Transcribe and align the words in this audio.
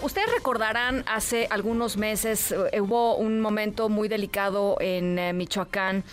Ustedes 0.00 0.32
recordarán, 0.32 1.02
hace 1.08 1.48
algunos 1.50 1.96
meses 1.96 2.52
eh, 2.52 2.80
hubo 2.80 3.16
un 3.16 3.40
momento 3.40 3.88
muy 3.88 4.06
delicado 4.06 4.76
en 4.80 5.18
eh, 5.18 5.32
Michoacán 5.32 6.04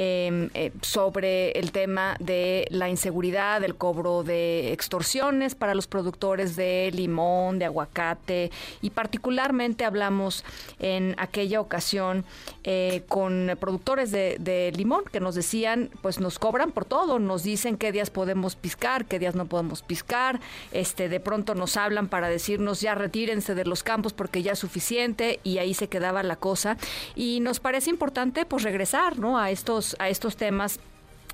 Em, 0.00 0.48
eh, 0.54 0.70
sobre 0.80 1.50
el 1.58 1.72
tema 1.72 2.16
de 2.20 2.68
la 2.70 2.88
inseguridad, 2.88 3.60
del 3.60 3.74
cobro 3.74 4.22
de 4.22 4.72
extorsiones 4.72 5.56
para 5.56 5.74
los 5.74 5.88
productores 5.88 6.54
de 6.54 6.92
limón, 6.94 7.58
de 7.58 7.64
aguacate 7.64 8.52
y 8.80 8.90
particularmente 8.90 9.84
hablamos 9.84 10.44
en 10.78 11.16
aquella 11.18 11.60
ocasión 11.60 12.24
eh, 12.62 13.02
con 13.08 13.56
productores 13.58 14.12
de, 14.12 14.72
limón 14.76 15.02
que 15.10 15.18
nos 15.18 15.34
decían, 15.34 15.90
pues 16.00 16.20
nos 16.20 16.38
cobran 16.38 16.70
por 16.70 16.84
todo, 16.84 17.18
nos 17.18 17.42
dicen 17.42 17.76
qué 17.76 17.90
días 17.90 18.10
podemos 18.10 18.54
piscar, 18.54 19.04
qué 19.04 19.18
días 19.18 19.34
no 19.34 19.46
podemos 19.46 19.82
piscar, 19.82 20.38
este 20.70 21.08
de 21.08 21.18
pronto 21.18 21.56
nos 21.56 21.76
hablan 21.76 22.06
para 22.06 22.28
decirnos 22.28 22.80
ya 22.80 22.94
retírense 22.94 23.56
de 23.56 23.64
los 23.64 23.82
campos 23.82 24.12
porque 24.12 24.44
ya 24.44 24.52
es 24.52 24.60
suficiente 24.60 25.40
y 25.42 25.58
ahí 25.58 25.74
se 25.74 25.88
quedaba 25.88 26.22
la 26.22 26.36
cosa 26.36 26.76
y 27.16 27.40
nos 27.40 27.58
parece 27.58 27.90
importante 27.90 28.46
pues 28.46 28.62
regresar, 28.62 29.18
¿no? 29.18 29.40
a 29.40 29.50
estos 29.50 29.87
a 29.98 30.08
estos 30.08 30.36
temas 30.36 30.80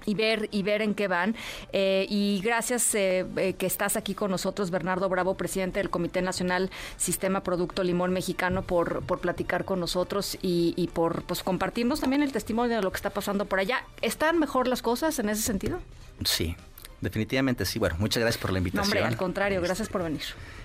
y 0.07 0.15
ver 0.15 0.49
y 0.53 0.62
ver 0.62 0.83
en 0.83 0.95
qué 0.95 1.09
van. 1.09 1.35
Eh, 1.73 2.07
y 2.09 2.41
gracias 2.43 2.95
eh, 2.95 3.27
eh, 3.37 3.55
que 3.55 3.67
estás 3.67 3.97
aquí 3.97 4.15
con 4.15 4.31
nosotros, 4.31 4.71
Bernardo 4.71 5.09
Bravo, 5.09 5.37
presidente 5.37 5.81
del 5.81 5.91
Comité 5.91 6.23
Nacional 6.23 6.71
Sistema 6.97 7.43
Producto 7.43 7.83
Limón 7.83 8.12
Mexicano, 8.12 8.62
por, 8.62 9.03
por 9.03 9.21
platicar 9.21 9.65
con 9.65 9.81
nosotros 9.81 10.39
y, 10.43 10.89
por 10.93 11.23
pues, 11.25 11.43
compartirnos 11.43 12.01
también 12.01 12.23
el 12.23 12.33
testimonio 12.33 12.77
de 12.77 12.83
lo 12.83 12.91
que 12.91 12.97
está 12.97 13.11
pasando 13.11 13.47
por 13.47 13.59
allá. 13.59 13.85
¿Están 14.03 14.39
mejor 14.39 14.69
las 14.69 14.83
cosas 14.83 15.19
en 15.19 15.29
ese 15.29 15.43
sentido? 15.43 15.81
Sí. 16.25 16.57
Definitivamente 17.01 17.67
sí. 17.67 17.79
Bueno, 17.79 17.97
muchas 17.98 18.23
gracias 18.23 18.41
por 18.41 18.51
la 18.51 18.59
invitación. 18.59 18.87
hombre, 18.87 19.03
al 19.03 19.19
contrario, 19.19 19.61
gracias 19.61 19.91
por 19.91 20.03
venir. 20.03 20.23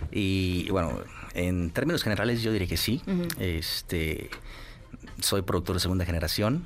Y 0.10 0.70
bueno, 0.70 1.02
en 1.34 1.70
términos 1.72 2.02
generales 2.02 2.42
yo 2.42 2.54
diría 2.54 2.68
que 2.68 2.78
sí. 2.78 3.02
Este 3.40 4.30
soy 5.20 5.42
productor 5.42 5.76
de 5.76 5.82
segunda 5.82 6.06
generación 6.06 6.66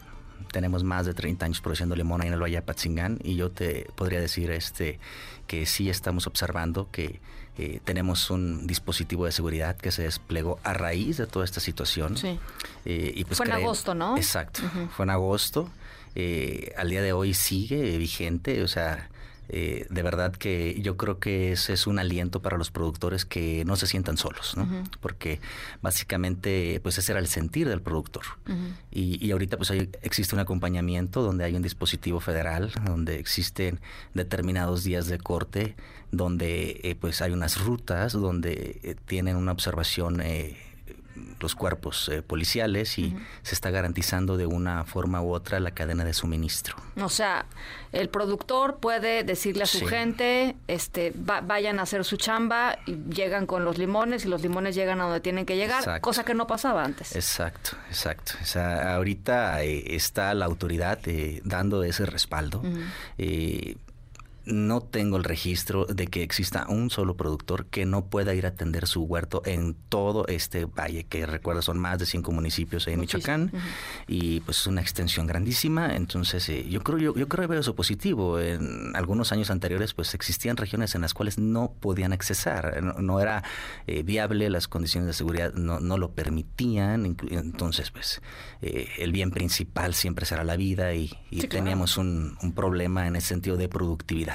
tenemos 0.51 0.83
más 0.83 1.05
de 1.05 1.13
30 1.13 1.45
años 1.45 1.61
produciendo 1.61 1.95
limón 1.95 2.21
ahí 2.21 2.27
en 2.27 2.33
el 2.33 2.41
Valle 2.41 2.55
de 2.55 2.61
Patzingán 2.61 3.19
y 3.23 3.35
yo 3.35 3.51
te 3.51 3.87
podría 3.95 4.19
decir 4.19 4.51
este 4.51 4.99
que 5.47 5.65
sí 5.65 5.89
estamos 5.89 6.27
observando 6.27 6.89
que 6.91 7.19
eh, 7.57 7.79
tenemos 7.83 8.31
un 8.31 8.65
dispositivo 8.65 9.25
de 9.25 9.31
seguridad 9.31 9.77
que 9.77 9.91
se 9.91 10.03
desplegó 10.03 10.59
a 10.63 10.73
raíz 10.73 11.17
de 11.17 11.27
toda 11.27 11.45
esta 11.45 11.59
situación. 11.59 12.17
Sí. 12.17 12.39
Eh, 12.85 13.13
y 13.15 13.25
pues 13.25 13.37
fue 13.37 13.45
en 13.45 13.51
agosto, 13.51 13.93
¿no? 13.93 14.17
Exacto, 14.17 14.61
fue 14.95 15.03
en 15.03 15.11
agosto. 15.11 15.69
Eh, 16.15 16.73
al 16.77 16.89
día 16.89 17.01
de 17.01 17.13
hoy 17.13 17.33
sigue 17.33 17.97
vigente, 17.97 18.63
o 18.63 18.67
sea, 18.67 19.09
eh, 19.49 19.85
de 19.89 20.01
verdad 20.01 20.33
que 20.33 20.79
yo 20.81 20.97
creo 20.97 21.19
que 21.19 21.51
ese 21.51 21.73
es 21.73 21.87
un 21.87 21.99
aliento 21.99 22.41
para 22.41 22.57
los 22.57 22.71
productores 22.71 23.25
que 23.25 23.63
no 23.65 23.75
se 23.75 23.87
sientan 23.87 24.17
solos, 24.17 24.55
¿no? 24.55 24.67
Porque 25.01 25.39
básicamente, 25.81 26.79
pues 26.81 26.97
ese 26.97 27.11
era 27.11 27.19
el 27.19 27.27
sentir 27.27 27.67
del 27.67 27.81
productor. 27.81 28.23
y, 28.91 29.31
ahorita 29.31 29.57
pues 29.57 29.71
existe 30.01 30.35
un 30.35 30.41
acompañamiento 30.41 31.21
donde 31.21 31.43
hay 31.43 31.55
un 31.55 31.61
dispositivo 31.61 32.19
federal, 32.19 32.71
donde 32.85 33.19
existen 33.19 33.79
determinados 34.13 34.83
días 34.83 35.07
de 35.07 35.17
corte, 35.17 35.75
donde 36.11 36.79
eh, 36.83 36.95
pues 36.99 37.21
hay 37.21 37.31
unas 37.31 37.59
rutas, 37.63 38.13
donde 38.13 38.79
eh, 38.83 38.95
tienen 39.05 39.35
una 39.35 39.51
observación 39.51 40.21
los 41.39 41.55
cuerpos 41.55 42.09
eh, 42.09 42.21
policiales 42.21 42.97
y 42.97 43.15
se 43.41 43.53
está 43.53 43.69
garantizando 43.69 44.37
de 44.37 44.45
una 44.45 44.83
forma 44.85 45.21
u 45.21 45.33
otra 45.33 45.59
la 45.59 45.71
cadena 45.71 46.03
de 46.05 46.13
suministro. 46.13 46.75
O 47.01 47.09
sea, 47.09 47.45
el 47.91 48.09
productor 48.09 48.77
puede 48.77 49.23
decirle 49.23 49.63
a 49.63 49.65
su 49.67 49.85
gente, 49.85 50.55
este, 50.67 51.13
vayan 51.15 51.79
a 51.79 51.83
hacer 51.83 52.03
su 52.05 52.17
chamba 52.17 52.77
y 52.85 52.95
llegan 53.13 53.45
con 53.45 53.65
los 53.65 53.77
limones 53.77 54.25
y 54.25 54.27
los 54.27 54.41
limones 54.41 54.75
llegan 54.75 55.01
a 55.01 55.05
donde 55.05 55.19
tienen 55.19 55.45
que 55.45 55.55
llegar, 55.55 56.01
cosa 56.01 56.23
que 56.23 56.33
no 56.33 56.47
pasaba 56.47 56.83
antes. 56.83 57.15
Exacto, 57.15 57.71
exacto. 57.89 58.33
O 58.41 58.45
sea, 58.45 58.95
ahorita 58.95 59.63
eh, 59.63 59.95
está 59.95 60.33
la 60.33 60.45
autoridad 60.45 60.99
eh, 61.05 61.41
dando 61.43 61.83
ese 61.83 62.05
respaldo 62.05 62.61
no 64.45 64.81
tengo 64.81 65.17
el 65.17 65.23
registro 65.23 65.85
de 65.85 66.07
que 66.07 66.23
exista 66.23 66.65
un 66.67 66.89
solo 66.89 67.15
productor 67.15 67.65
que 67.67 67.85
no 67.85 68.05
pueda 68.05 68.33
ir 68.33 68.45
a 68.45 68.49
atender 68.49 68.87
su 68.87 69.03
huerto 69.03 69.41
en 69.45 69.75
todo 69.89 70.27
este 70.27 70.65
valle, 70.65 71.05
que 71.05 71.25
recuerdo 71.25 71.61
son 71.61 71.79
más 71.79 71.99
de 71.99 72.05
cinco 72.05 72.31
municipios 72.31 72.87
en 72.87 72.99
Michoacán, 72.99 73.51
y 74.07 74.41
pues 74.41 74.59
es 74.59 74.67
una 74.67 74.81
extensión 74.81 75.27
grandísima. 75.27 75.95
Entonces, 75.95 76.47
eh, 76.49 76.67
yo 76.69 76.81
creo, 76.81 76.97
yo, 76.97 77.15
yo 77.15 77.27
creo 77.27 77.43
que 77.43 77.51
veo 77.51 77.59
eso 77.61 77.75
positivo. 77.75 78.39
En 78.39 78.95
algunos 78.95 79.31
años 79.31 79.49
anteriores, 79.49 79.93
pues 79.93 80.13
existían 80.13 80.57
regiones 80.57 80.95
en 80.95 81.01
las 81.01 81.13
cuales 81.13 81.37
no 81.37 81.73
podían 81.79 82.13
accesar, 82.13 82.81
no, 82.83 83.19
era 83.19 83.43
eh, 83.87 84.03
viable, 84.03 84.49
las 84.49 84.67
condiciones 84.67 85.07
de 85.07 85.13
seguridad 85.13 85.53
no, 85.53 85.79
no 85.79 85.97
lo 85.97 86.11
permitían. 86.11 87.05
Entonces, 87.05 87.91
pues 87.91 88.21
eh, 88.61 88.89
el 88.97 89.11
bien 89.11 89.31
principal 89.31 89.93
siempre 89.93 90.25
será 90.25 90.43
la 90.43 90.55
vida 90.55 90.93
y, 90.93 91.11
teníamos 91.49 91.97
un, 91.97 92.37
un 92.41 92.53
problema 92.53 93.05
en 93.05 93.15
ese 93.15 93.27
sentido 93.27 93.57
de 93.57 93.67
productividad. 93.67 94.32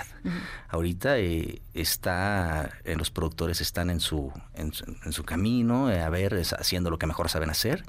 Ahorita 0.68 1.18
eh, 1.18 1.62
está, 1.74 2.70
eh, 2.84 2.96
los 2.96 3.10
productores 3.10 3.60
están 3.60 3.90
en 3.90 4.00
su, 4.00 4.32
en, 4.54 4.72
su 4.72 5.24
camino, 5.24 5.90
eh, 5.90 6.00
a 6.00 6.10
ver, 6.10 6.40
haciendo 6.58 6.90
lo 6.90 6.98
que 6.98 7.06
mejor 7.06 7.28
saben 7.28 7.50
hacer. 7.50 7.84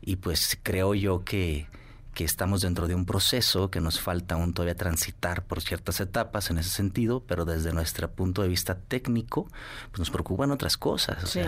Y 0.00 0.16
pues 0.16 0.58
creo 0.62 0.94
yo 0.94 1.24
que 1.24 1.66
que 2.14 2.24
estamos 2.24 2.62
dentro 2.62 2.88
de 2.88 2.94
un 2.94 3.06
proceso 3.06 3.70
que 3.70 3.80
nos 3.80 4.00
falta 4.00 4.34
aún 4.34 4.52
todavía 4.52 4.74
transitar 4.74 5.44
por 5.44 5.60
ciertas 5.60 6.00
etapas 6.00 6.50
en 6.50 6.58
ese 6.58 6.70
sentido, 6.70 7.22
pero 7.26 7.44
desde 7.44 7.72
nuestro 7.72 8.10
punto 8.10 8.42
de 8.42 8.48
vista 8.48 8.76
técnico, 8.76 9.48
pues 9.90 10.00
nos 10.00 10.10
preocupan 10.10 10.50
otras 10.50 10.76
cosas. 10.76 11.38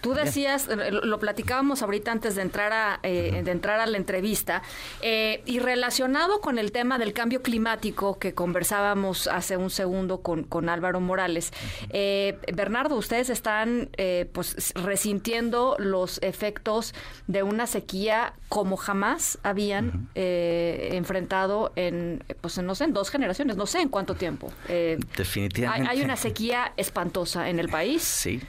Tú 0.00 0.14
decías, 0.14 0.68
eh, 0.68 0.90
lo 0.90 1.18
platicábamos 1.18 1.82
ahorita 1.82 2.12
antes 2.12 2.34
de 2.34 2.42
entrar 2.42 2.72
a, 2.72 3.00
eh, 3.02 3.42
de 3.44 3.50
entrar 3.50 3.80
a 3.80 3.86
la 3.86 3.96
entrevista, 3.96 4.62
eh, 5.02 5.42
y 5.44 5.58
relacionado 5.58 6.40
con 6.40 6.58
el 6.58 6.72
tema 6.72 6.98
del 6.98 7.12
cambio 7.12 7.42
climático 7.42 8.18
que 8.18 8.34
conversábamos 8.34 9.26
hace 9.28 9.56
un 9.56 9.70
segundo 9.70 10.22
con, 10.22 10.44
con 10.44 10.68
Álvaro 10.68 11.00
Morales, 11.00 11.52
Bernardo, 12.52 12.96
ustedes 12.96 13.30
están 13.30 13.90
pues 14.32 14.72
resintiendo 14.74 15.76
los 15.78 16.18
efectos 16.22 16.94
de 17.26 17.42
una 17.42 17.66
sequía 17.66 18.34
como 18.48 18.76
jamás 18.76 19.38
habían 19.42 20.05
eh, 20.14 20.90
enfrentado 20.92 21.72
en, 21.76 22.22
pues 22.40 22.58
no 22.58 22.74
sé, 22.74 22.84
en 22.84 22.92
dos 22.92 23.10
generaciones, 23.10 23.56
no 23.56 23.66
sé 23.66 23.80
en 23.80 23.88
cuánto 23.88 24.14
tiempo. 24.14 24.52
Eh, 24.68 24.98
Definitivamente. 25.16 25.90
Hay, 25.90 26.02
una 26.02 26.16
sequía 26.16 26.72
espantosa 26.76 27.48
en 27.48 27.58
el 27.58 27.68
país. 27.68 28.02
Sí, 28.02 28.40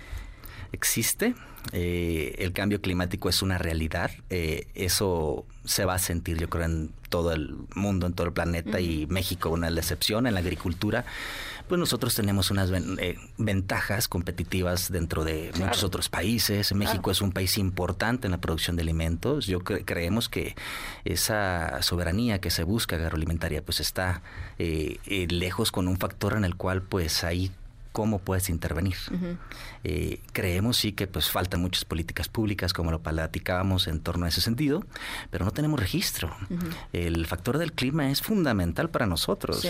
existe. 0.72 1.36
Eh, 1.74 2.36
el 2.40 2.54
cambio 2.54 2.82
climático 2.82 3.30
es 3.30 3.42
una 3.42 3.58
realidad. 3.58 4.12
eso 4.30 5.46
se 5.66 5.86
va 5.86 5.96
a 5.96 6.00
sentir, 6.00 6.38
yo 6.38 6.50
creo, 6.50 6.66
en 6.66 6.92
todo 7.10 7.34
el 7.34 7.56
mundo, 7.76 8.08
en 8.08 8.14
todo 8.14 8.28
el 8.28 8.34
planeta 8.34 8.80
y 8.80 9.06
México 9.08 9.50
una 9.50 9.68
excepción 9.70 10.28
en 10.28 10.34
la 10.34 10.40
agricultura 10.40 11.06
pues 11.68 11.80
nosotros 11.80 12.16
tenemos 12.16 12.50
unas 12.50 12.72
eh, 12.72 13.18
ventajas 13.38 14.08
competitivas 14.08 14.92
dentro 14.92 15.24
de 15.24 15.52
muchos 15.58 15.84
otros 15.84 16.10
países. 16.10 16.74
México 16.74 17.12
es 17.12 17.22
un 17.22 17.32
país 17.32 17.58
importante 17.58 18.28
en 18.28 18.32
la 18.32 18.38
producción 18.40 18.76
de 18.76 18.84
alimentos. 18.84 19.48
Yo 19.48 19.64
creemos 19.64 20.30
que 20.30 20.56
esa 21.04 21.82
soberanía 21.82 22.40
que 22.40 22.52
se 22.52 22.64
busca 22.64 22.96
agroalimentaria 22.96 23.62
pues 23.62 23.80
está 23.80 24.22
eh, 24.60 24.98
eh, 25.06 25.28
lejos 25.30 25.72
con 25.72 25.88
un 25.88 25.98
factor 25.98 26.34
en 26.34 26.46
el 26.46 26.56
cual 26.56 26.82
pues 26.82 27.24
hay 27.24 27.52
cómo 27.92 28.20
puedes 28.20 28.50
intervenir. 28.50 28.98
Eh, 29.84 30.22
creemos 30.34 30.78
sí 30.78 30.94
que 30.94 31.08
pues 31.08 31.30
faltan 31.30 31.62
muchas 31.62 31.86
políticas 31.86 32.28
públicas, 32.30 32.74
como 32.74 32.92
lo 32.92 33.02
platicábamos 33.02 33.88
en 33.88 34.00
torno 34.00 34.26
a 34.26 34.30
ese 34.30 34.42
sentido, 34.42 34.86
pero 35.30 35.46
no 35.46 35.52
tenemos 35.52 35.80
registro. 35.80 36.36
El 36.94 37.26
factor 37.26 37.58
del 37.58 37.74
clima 37.74 38.12
es 38.12 38.22
fundamental 38.22 38.90
para 38.90 39.06
nosotros. 39.06 39.68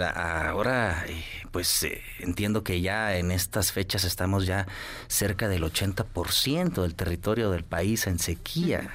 Ahora, 0.00 1.04
eh, 1.06 1.22
pues 1.50 1.82
eh, 1.82 2.02
entiendo 2.20 2.62
que 2.64 2.80
ya 2.80 3.16
en 3.16 3.30
estas 3.30 3.72
fechas 3.72 4.04
estamos 4.04 4.46
ya 4.46 4.66
cerca 5.08 5.48
del 5.48 5.62
80% 5.64 6.82
del 6.82 6.94
territorio 6.94 7.50
del 7.50 7.64
país 7.64 8.06
en 8.06 8.18
sequía. 8.18 8.90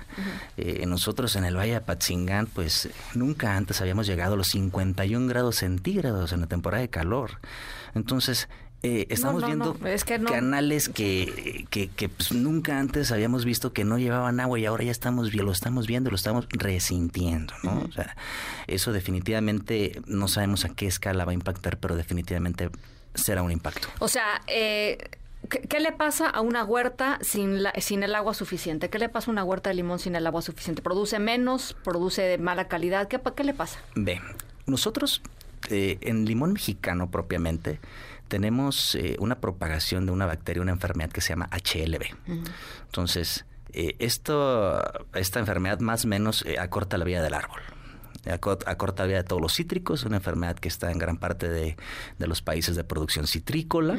nosotros 0.86 1.36
en 1.36 1.46
el 1.46 1.56
Valle 1.56 1.74
de 1.74 1.82
Patzingán, 1.82 2.48
pues 2.48 2.90
nunca 3.14 3.56
antes 3.56 3.82
habíamos 3.82 4.08
llegado 4.08 4.34
a 4.34 4.38
los 4.38 4.48
51 4.48 5.28
grados 5.28 5.58
centígrados 5.58 6.34
en 6.34 6.42
la 6.42 6.48
temporada 6.48 6.82
de 6.82 6.90
calor. 6.90 7.40
Entonces, 7.94 8.50
eh, 8.88 9.08
estamos 9.10 9.46
viendo 9.46 9.78
canales 10.26 10.90
que, 10.90 11.68
que, 11.70 12.10
pues, 12.10 12.32
nunca 12.32 12.80
antes 12.80 13.12
habíamos 13.12 13.44
visto 13.44 13.74
que 13.74 13.84
no 13.84 13.98
llevaban 13.98 14.40
agua 14.40 14.60
y 14.60 14.66
ahora 14.66 14.84
ya 14.84 14.92
estamos 14.92 15.34
lo 15.34 15.52
estamos 15.52 15.88
viendo, 15.88 16.10
lo 16.10 16.16
estamos 16.16 16.48
resintiendo, 16.52 17.54
¿no? 17.64 17.82
O 17.88 17.92
sea, 17.92 18.16
eso 18.68 18.94
definitivamente 18.94 20.02
no 20.06 20.28
sabemos 20.28 20.66
a 20.66 20.70
qué 20.70 20.88
escala 20.88 21.26
va 21.26 21.32
a 21.32 21.36
impactar, 21.36 21.78
pero 21.78 21.96
definitivamente 21.96 22.70
será 23.14 23.44
un 23.44 23.52
impacto. 23.52 23.88
O 24.00 24.08
sea, 24.08 24.42
eh, 24.48 24.98
¿Qué, 25.50 25.80
le 25.80 25.92
pasa 25.92 26.28
a 26.30 26.42
una 26.42 26.64
huerta 26.64 27.20
sin, 27.22 27.64
la, 27.64 27.74
sin 27.80 28.04
el 28.04 28.16
agua 28.16 28.34
suficiente? 28.34 28.90
¿Qué 28.90 29.00
le 29.00 29.08
pasa 29.08 29.30
a 29.30 29.34
una 29.34 29.44
huerta 29.44 29.70
de 29.70 29.76
limón 29.76 30.00
sin 30.00 30.16
el 30.16 30.26
agua 30.28 30.42
suficiente? 30.42 30.82
¿Produce 30.82 31.20
menos? 31.20 31.76
¿Produce 31.84 32.22
de 32.22 32.38
mala 32.38 32.68
calidad? 32.68 33.08
¿Qué, 33.08 33.20
qué 33.36 33.44
le 33.44 33.54
pasa? 33.54 33.80
Ve, 33.96 34.20
nosotros 34.66 35.22
eh, 35.70 35.98
en 36.02 36.26
limón 36.26 36.54
mexicano 36.54 37.12
propiamente 37.12 37.80
tenemos 38.28 38.96
eh, 38.96 39.16
una 39.20 39.40
propagación 39.40 40.06
de 40.06 40.12
una 40.12 40.26
bacteria, 40.26 40.62
una 40.62 40.72
enfermedad 40.72 41.10
que 41.12 41.22
se 41.22 41.30
llama 41.30 41.50
HLB. 41.52 42.04
Entonces, 42.86 43.46
eh, 43.74 43.96
esto, 44.00 44.82
esta 45.14 45.40
enfermedad 45.40 45.80
más 45.80 46.06
o 46.06 46.08
menos 46.08 46.46
eh, 46.46 46.60
acorta 46.60 46.98
la 46.98 47.06
vida 47.06 47.22
del 47.22 47.34
árbol 47.34 47.62
acorta 48.30 49.04
la 49.04 49.08
vida 49.08 49.18
de 49.20 49.24
todos 49.24 49.42
los 49.42 49.54
cítricos, 49.54 50.04
una 50.04 50.18
enfermedad 50.18 50.58
que 50.58 50.68
está 50.68 50.92
en 50.92 50.98
gran 50.98 51.16
parte 51.16 51.48
de, 51.48 51.78
los 52.20 52.42
países 52.42 52.76
de 52.76 52.84
producción 52.84 53.26
citrícola. 53.26 53.98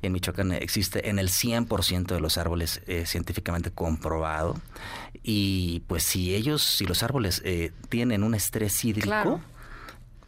En 0.00 0.12
Michoacán 0.12 0.52
existe 0.52 1.08
en 1.08 1.18
el 1.18 1.28
100% 1.28 2.06
de 2.06 2.20
los 2.20 2.38
árboles 2.38 2.82
científicamente 3.04 3.72
comprobado. 3.72 4.54
Y 5.24 5.80
pues 5.88 6.04
si 6.04 6.36
ellos, 6.36 6.62
si 6.62 6.86
los 6.86 7.02
árboles 7.02 7.42
tienen 7.88 8.22
un 8.22 8.36
estrés 8.36 8.84
hídrico, 8.84 9.40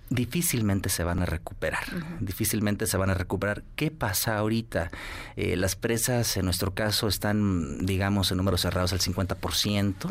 difícilmente 0.08 0.88
se 0.88 1.04
van 1.04 1.20
a 1.20 1.26
recuperar, 1.26 1.84
difícilmente 2.20 2.86
se 2.86 2.96
van 2.96 3.10
a 3.10 3.14
recuperar. 3.14 3.64
¿Qué 3.74 3.90
pasa 3.90 4.38
ahorita? 4.38 4.90
Eh, 5.36 5.56
las 5.56 5.76
presas, 5.76 6.36
en 6.36 6.44
nuestro 6.44 6.74
caso, 6.74 7.08
están, 7.08 7.84
digamos, 7.84 8.30
en 8.30 8.36
números 8.36 8.60
cerrados 8.60 8.92
al 8.92 9.00
50%, 9.00 10.10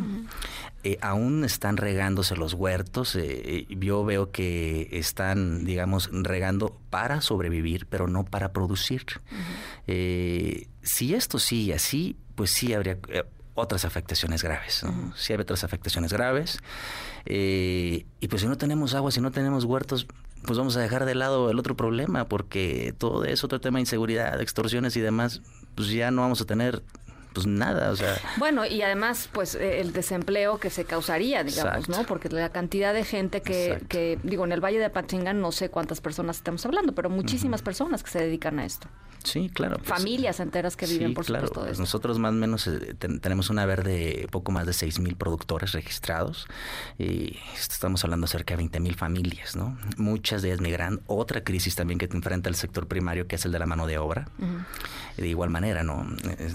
eh, 0.84 0.98
aún 1.02 1.44
están 1.44 1.78
regándose 1.78 2.36
los 2.36 2.54
huertos, 2.54 3.16
eh, 3.16 3.66
yo 3.70 4.04
veo 4.04 4.32
que 4.32 4.90
están, 4.92 5.66
digamos, 5.66 6.10
regando 6.12 6.80
para 6.90 7.22
sobrevivir, 7.22 7.88
pero 7.88 8.08
no 8.08 8.26
para 8.26 8.52
producir. 8.52 9.06
si 9.86 11.16
esto 11.16 11.40
sigue 11.40 11.74
así, 11.74 12.18
pues 12.36 12.52
sí 12.52 12.74
habría 12.74 13.00
otras 13.56 13.86
afectaciones 13.86 14.44
graves. 14.44 14.84
¿no? 14.84 15.16
Sí 15.16 15.34
hay 15.34 15.40
otras 15.40 15.64
afectaciones 15.64 16.14
graves. 16.14 16.60
Eh, 17.26 18.06
y 18.20 18.28
pues 18.28 18.42
si 18.42 18.48
no 18.48 18.58
tenemos 18.58 18.94
agua, 18.94 19.12
si 19.12 19.22
no 19.22 19.32
tenemos 19.32 19.64
huertos, 19.64 20.06
pues 20.46 20.60
vamos 20.60 20.78
a 20.78 20.82
dejar 20.82 21.06
de 21.06 21.16
lado 21.16 21.50
el 21.50 21.58
otro 21.58 21.76
problema, 21.76 22.26
porque 22.26 22.94
todo 22.98 23.26
eso, 23.26 23.48
otro 23.48 23.60
tema 23.60 23.78
de 23.78 23.84
inseguridad, 23.84 24.40
extorsiones 24.42 24.96
y 24.98 25.02
demás, 25.02 25.42
pues 25.74 25.90
ya 25.90 26.12
no 26.12 26.22
vamos 26.22 26.42
a 26.42 26.46
tener 26.46 26.84
pues 27.36 27.46
nada, 27.46 27.92
o 27.92 27.96
sea. 27.98 28.18
Bueno, 28.38 28.66
y 28.66 28.82
además, 28.82 29.30
pues 29.32 29.56
eh, 29.56 29.82
el 29.82 29.92
desempleo 29.92 30.58
que 30.58 30.70
se 30.70 30.86
causaría, 30.86 31.44
digamos, 31.44 31.90
¿no? 31.90 32.04
Porque 32.06 32.30
la 32.30 32.50
cantidad 32.50 32.94
de 32.94 33.04
gente 33.04 33.42
que, 33.42 33.84
que, 33.90 34.18
digo, 34.24 34.46
en 34.46 34.54
el 34.54 34.64
Valle 34.64 34.80
de 34.80 34.90
Pachingan 34.90 35.42
no 35.42 35.52
sé 35.52 35.70
cuántas 35.70 36.00
personas 36.00 36.38
estamos 36.38 36.66
hablando, 36.66 36.96
pero 36.96 37.10
muchísimas 37.10 37.62
personas 37.62 38.04
que 38.04 38.10
se 38.10 38.20
dedican 38.20 38.58
a 38.60 38.66
esto. 38.66 38.88
Sí, 39.26 39.50
claro. 39.52 39.78
Pues, 39.78 39.90
Familias 39.90 40.40
enteras 40.40 40.78
que 40.78 40.86
viven, 40.86 41.14
por 41.14 41.26
claro. 41.26 41.48
supuesto, 41.48 41.68
pues 41.68 41.80
nosotros 41.80 42.20
más 42.20 42.30
o 42.30 42.36
menos 42.36 42.68
eh, 42.68 42.94
tenemos 42.94 43.50
una 43.50 43.66
verde 43.66 44.28
poco 44.32 44.52
más 44.52 44.68
de 44.68 44.74
6 44.74 45.00
mil 45.00 45.16
productores 45.16 45.72
registrados 45.72 46.48
y 47.00 47.38
estamos 47.58 48.04
hablando 48.04 48.28
de 48.28 48.32
cerca 48.32 48.54
de 48.54 48.58
20 48.58 48.80
mil 48.80 48.96
familias, 48.96 49.56
¿no? 49.56 49.78
Muchas 49.98 50.42
de 50.42 50.50
ellas 50.50 50.62
migran. 50.62 51.02
Otra 51.08 51.44
crisis 51.44 51.76
también 51.76 51.98
que 51.98 52.08
te 52.08 52.16
enfrenta 52.16 52.50
el 52.50 52.56
sector 52.56 52.88
primario, 52.88 53.28
que 53.28 53.36
es 53.36 53.46
el 53.46 53.52
de 53.52 53.60
la 53.60 53.66
mano 53.66 53.88
de 53.88 53.98
obra. 53.98 54.30
De 55.18 55.28
igual 55.28 55.50
manera, 55.50 55.82
¿no? 55.82 56.06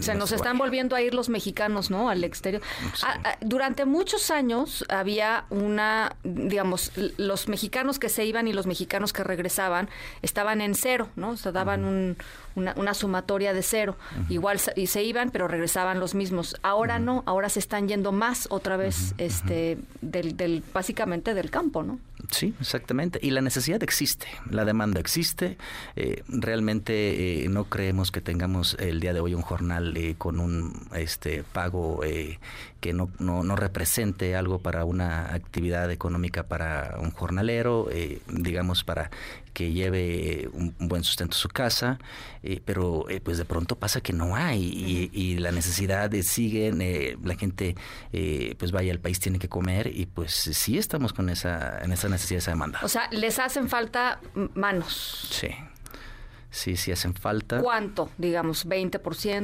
Se 0.01 0.15
nos 0.15 0.33
están 0.33 0.57
volviendo 0.57 0.70
a 0.71 1.03
ir 1.03 1.15
los 1.15 1.29
mexicanos, 1.29 1.91
¿no? 1.91 2.09
Al 2.09 2.25
exterior. 2.25 2.63
Ah, 3.03 3.19
ah, 3.25 3.37
durante 3.41 3.85
muchos 3.85 4.31
años 4.31 4.85
había 4.89 5.45
una, 5.51 6.17
digamos, 6.25 6.93
los 7.17 7.49
mexicanos 7.49 7.99
que 7.99 8.09
se 8.09 8.25
iban 8.25 8.49
y 8.49 8.53
los 8.53 8.67
mexicanos 8.67 9.13
que 9.13 9.25
regresaban 9.25 9.89
estaban 10.23 10.61
en 10.61 10.75
cero, 10.75 11.09
¿no? 11.17 11.31
O 11.31 11.37
sea, 11.37 11.53
daban 11.53 11.85
un 11.85 12.17
una, 12.55 12.95
sumatoria 12.95 13.53
de 13.53 13.63
cero. 13.63 13.97
Igual 14.29 14.61
y 14.77 14.87
se 14.87 15.03
iban, 15.03 15.31
pero 15.31 15.49
regresaban 15.49 16.01
los 16.01 16.15
mismos. 16.15 16.57
Ahora 16.63 16.99
no, 16.99 17.23
ahora 17.27 17.49
se 17.49 17.61
están 17.61 17.89
yendo 17.89 18.13
más 18.13 18.47
otra 18.51 18.77
vez 18.77 19.15
este 19.19 19.79
del, 20.01 20.37
del 20.37 20.63
básicamente 20.73 21.35
del 21.35 21.51
campo, 21.51 21.83
¿no? 21.83 21.99
Sí, 22.31 22.55
exactamente. 22.61 23.19
Y 23.23 23.31
la 23.31 23.41
necesidad 23.41 23.83
existe, 23.83 24.29
la 24.49 24.65
demanda 24.65 25.01
existe. 25.01 25.59
Eh, 25.97 26.23
realmente 26.29 27.45
eh, 27.45 27.49
no 27.49 27.65
creemos 27.65 28.13
que 28.13 28.21
tengamos 28.21 28.77
el 28.79 29.01
día 29.01 29.13
de 29.13 29.21
hoy 29.21 29.35
un 29.35 29.43
jornal 29.43 29.97
eh, 29.97 30.15
con 30.17 30.39
un 30.39 30.89
este 30.95 31.43
pago 31.43 32.01
que 32.81 32.93
no, 32.93 33.11
no, 33.19 33.43
no, 33.43 33.57
represente 33.57 34.37
algo 34.37 34.61
para 34.61 34.85
una 34.85 35.35
actividad 35.35 35.91
económica 35.91 36.45
para 36.45 36.97
un 37.01 37.11
jornalero, 37.11 37.89
digamos, 38.29 38.85
para 38.85 39.11
que 39.53 39.73
lleve 39.73 40.49
un, 40.53 40.75
buen 40.79 41.05
sustento 41.05 41.37
a 41.37 41.39
su 41.39 41.49
casa, 41.49 41.99
pero 42.65 43.05
pues 43.23 43.37
de 43.37 43.45
pronto 43.45 43.77
pasa 43.77 44.01
que 44.01 44.15
no 44.15 44.35
hay 44.35 45.11
y, 45.13 45.37
la 45.37 45.53
necesidad 45.53 46.09
de 46.09 46.23
siguen, 46.23 46.79
la 47.23 47.35
gente 47.37 47.75
pues 48.59 48.73
vaya 48.73 48.93
al 48.93 49.01
país 49.01 49.21
tiene 49.21 49.39
que 49.39 49.49
comer 49.49 49.91
y 49.95 50.07
pues 50.07 50.33
sí 50.33 50.79
estamos 50.79 51.13
con 51.13 51.29
esa, 51.29 51.81
en 51.83 51.93
esa 51.93 52.09
necesidad, 52.09 52.20
esa 52.23 52.51
demanda. 52.51 52.81
O 52.83 52.89
sea, 52.89 53.09
les 53.11 53.39
hacen 53.39 53.69
falta 53.69 54.21
manos. 54.55 55.29
Sí. 55.31 55.49
Sí, 56.51 56.77
sí 56.77 56.91
hacen 56.91 57.15
falta. 57.15 57.61
¿Cuánto? 57.61 58.11
Digamos, 58.19 58.67
20%, 58.67 59.01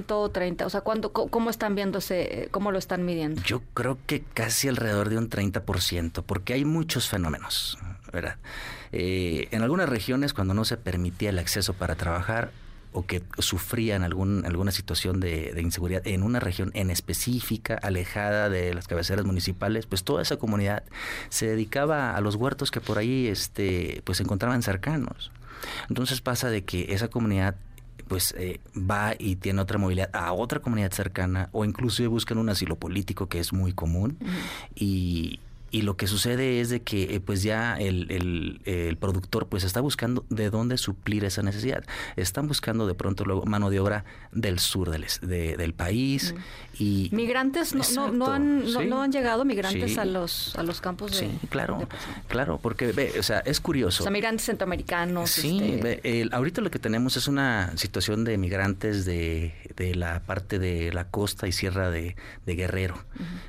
30%, 0.06 0.64
o 0.64 0.70
sea, 0.70 0.80
¿cuánto, 0.80 1.12
¿cómo 1.12 1.50
están 1.50 1.76
viéndose, 1.76 2.48
cómo 2.50 2.72
lo 2.72 2.78
están 2.78 3.04
midiendo? 3.04 3.40
Yo 3.42 3.62
creo 3.74 3.96
que 4.06 4.22
casi 4.34 4.66
alrededor 4.68 5.08
de 5.08 5.18
un 5.18 5.30
30%, 5.30 6.24
porque 6.24 6.54
hay 6.54 6.64
muchos 6.64 7.08
fenómenos, 7.08 7.78
¿verdad? 8.12 8.36
Eh, 8.90 9.46
en 9.52 9.62
algunas 9.62 9.88
regiones, 9.88 10.34
cuando 10.34 10.52
no 10.52 10.64
se 10.64 10.76
permitía 10.76 11.30
el 11.30 11.38
acceso 11.38 11.74
para 11.74 11.94
trabajar, 11.94 12.50
o 12.96 13.04
que 13.04 13.22
sufrían 13.38 14.04
algún, 14.04 14.46
alguna 14.46 14.72
situación 14.72 15.20
de, 15.20 15.54
inseguridad 15.60 16.00
en 16.06 16.22
una 16.22 16.40
región 16.40 16.70
en 16.72 16.90
específica, 16.90 17.74
alejada 17.82 18.48
de 18.48 18.72
las 18.72 18.88
cabeceras 18.88 19.26
municipales, 19.26 19.84
pues 19.84 20.02
toda 20.02 20.22
esa 20.22 20.38
comunidad 20.38 20.82
se 21.28 21.46
dedicaba 21.46 22.16
a 22.16 22.20
los 22.22 22.36
huertos 22.36 22.70
que 22.70 22.80
por 22.80 22.96
ahí 22.96 23.26
este, 23.26 24.00
pues 24.04 24.16
se 24.16 24.24
encontraban 24.24 24.62
cercanos. 24.62 25.30
Entonces 25.90 26.22
pasa 26.22 26.48
de 26.48 26.64
que 26.64 26.94
esa 26.94 27.08
comunidad 27.08 27.56
pues 28.08 28.34
eh, 28.38 28.60
va 28.74 29.14
y 29.18 29.36
tiene 29.36 29.60
otra 29.60 29.76
movilidad 29.76 30.08
a 30.14 30.32
otra 30.32 30.60
comunidad 30.60 30.92
cercana 30.92 31.50
o 31.52 31.66
inclusive 31.66 32.08
buscan 32.08 32.38
un 32.38 32.48
asilo 32.48 32.76
político 32.76 33.28
que 33.28 33.40
es 33.40 33.52
muy 33.52 33.74
común 33.74 34.16
y, 34.74 35.40
y 35.70 35.82
lo 35.82 35.96
que 35.96 36.06
sucede 36.06 36.60
es 36.60 36.70
de 36.70 36.82
que 36.82 37.14
eh, 37.14 37.20
pues 37.20 37.42
ya 37.42 37.76
el, 37.76 38.10
el, 38.64 38.96
productor 38.96 39.48
pues 39.48 39.64
está 39.64 39.80
buscando 39.80 40.24
de 40.30 40.50
dónde 40.50 40.78
suplir 40.78 41.24
esa 41.24 41.42
necesidad. 41.42 41.84
Están 42.16 42.48
buscando 42.48 42.86
de 42.86 42.94
pronto 42.94 43.24
luego 43.24 43.44
mano 43.44 43.70
de 43.70 43.80
obra 43.80 44.04
del 44.32 44.58
sur 44.58 44.90
del, 44.90 45.06
del 45.22 45.74
país 45.74 46.34
y 46.78 47.08
migrantes 47.12 47.74
no, 47.74 48.10
no, 48.10 48.32
han, 48.32 48.64
no, 48.88 49.02
han 49.02 49.12
llegado 49.12 49.44
migrantes 49.44 49.98
a 49.98 50.04
los 50.04 50.56
a 50.56 50.62
los 50.62 50.80
campos 50.80 51.12
de 51.12 51.16
Sí, 51.16 51.30
claro. 51.48 51.88
claro, 52.28 52.58
porque 52.62 52.92
ve, 52.92 53.12
o 53.18 53.22
sea, 53.22 53.40
es 53.40 53.60
curioso. 53.60 54.02
O 54.02 54.04
sea, 54.04 54.12
migrantes 54.12 54.46
centroamericanos. 54.46 55.30
Sí, 55.30 55.80
este 55.82 56.28
ahorita 56.32 56.60
lo 56.60 56.70
que 56.70 56.78
tenemos 56.78 57.16
es 57.16 57.28
una 57.28 57.76
situación 57.76 58.24
de 58.24 58.38
migrantes 58.38 59.04
de, 59.04 59.54
de 59.76 59.94
la 59.94 60.20
parte 60.20 60.58
de 60.58 60.92
la 60.92 61.08
costa 61.08 61.46
y 61.48 61.52
sierra 61.52 61.90
de, 61.90 62.16
Guerrero, 62.46 63.04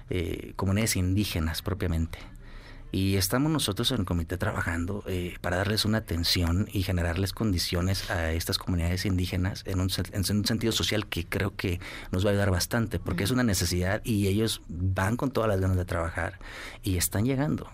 eh, 0.10 0.54
comunidades 0.56 0.96
indígenas 0.96 1.62
propiamente. 1.62 2.17
Y 2.92 3.16
estamos 3.16 3.52
nosotros 3.52 3.92
en 3.92 4.00
el 4.00 4.06
comité 4.06 4.38
trabajando 4.38 5.04
eh, 5.08 5.36
para 5.42 5.58
darles 5.58 5.86
una 5.86 6.00
atención 6.00 6.68
y 6.72 6.84
generarles 6.84 7.34
condiciones 7.34 8.10
a 8.10 8.32
estas 8.32 8.58
comunidades 8.58 9.06
indígenas 9.06 9.64
en 9.66 9.82
un, 9.82 9.90
en 10.12 10.38
un 10.38 10.46
sentido 10.46 10.72
social 10.72 11.08
que 11.08 11.26
creo 11.26 11.56
que 11.56 11.80
nos 12.12 12.26
va 12.26 12.30
a 12.30 12.32
ayudar 12.32 12.52
bastante, 12.52 13.00
porque 13.00 13.24
es 13.24 13.32
una 13.32 13.44
necesidad 13.44 14.02
y 14.04 14.28
ellos 14.28 14.62
van 14.68 15.18
con 15.18 15.32
todas 15.32 15.50
las 15.50 15.60
ganas 15.60 15.78
de 15.78 15.86
trabajar 15.86 16.40
y 16.84 16.98
están 16.98 17.26
llegando. 17.26 17.70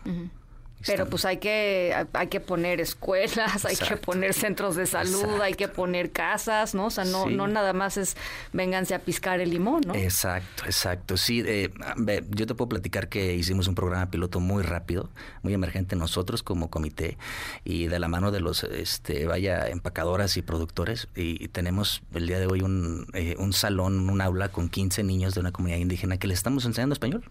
Pero 0.86 1.08
pues 1.08 1.25
hay 1.25 1.38
que 1.38 1.96
hay 2.13 2.28
que 2.28 2.40
poner 2.40 2.82
escuelas, 2.82 3.66
hay 3.66 3.75
que 3.75 3.98
poner 3.98 4.34
centros 4.34 4.75
de 4.75 4.86
salud, 4.86 5.42
hay 5.42 5.54
que 5.54 5.68
poner 5.68 6.12
casas, 6.12 6.75
¿no? 6.75 6.88
O 6.88 6.90
sea, 6.90 7.06
no 7.06 7.30
no 7.30 7.48
nada 7.48 7.74
más 7.74 7.98
es 7.98 8.16
vénganse 8.52 8.96
a 8.96 9.00
piscar 9.00 9.40
el 9.40 9.50
limón, 9.50 9.82
¿no? 9.86 9.96
Exacto, 9.96 10.66
exacto. 10.66 11.18
Sí, 11.18 11.44
eh, 11.46 11.72
yo 12.30 12.48
te 12.48 12.56
puedo 12.56 12.70
platicar 12.70 13.10
que 13.10 13.34
hicimos 13.36 13.68
un 13.68 13.75
programa 13.75 14.10
piloto 14.10 14.40
muy 14.40 14.63
rápido, 14.63 15.10
muy 15.42 15.54
emergente 15.54 15.96
nosotros 15.96 16.44
como 16.44 16.70
comité 16.70 17.18
y 17.63 17.88
de 17.88 18.00
la 18.00 18.08
mano 18.08 18.32
de 18.32 18.40
los 18.40 18.63
este 18.63 19.25
vaya 19.25 19.68
empacadoras 19.68 20.38
y 20.38 20.42
productores 20.42 21.08
y, 21.16 21.44
tenemos 21.54 22.02
el 22.13 22.25
día 22.25 22.40
de 22.40 22.48
hoy 22.48 22.62
un, 22.62 23.06
eh, 23.13 23.36
un 23.38 23.54
salón, 23.54 24.10
un 24.10 24.22
aula 24.22 24.50
con 24.50 24.70
15 24.70 25.04
niños 25.04 25.36
de 25.36 25.42
una 25.42 25.52
comunidad 25.52 25.78
indígena 25.78 26.18
que 26.18 26.28
les 26.28 26.40
estamos 26.40 26.66
enseñando 26.66 26.94
español 26.94 27.24